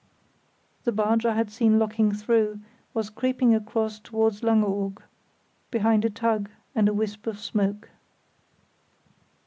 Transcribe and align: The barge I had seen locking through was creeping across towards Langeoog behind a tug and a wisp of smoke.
The 0.83 0.91
barge 0.91 1.27
I 1.27 1.35
had 1.35 1.51
seen 1.51 1.77
locking 1.77 2.11
through 2.11 2.59
was 2.91 3.11
creeping 3.11 3.53
across 3.53 3.99
towards 3.99 4.41
Langeoog 4.41 4.99
behind 5.69 6.03
a 6.03 6.09
tug 6.09 6.49
and 6.73 6.89
a 6.89 6.93
wisp 6.95 7.27
of 7.27 7.37
smoke. 7.39 7.87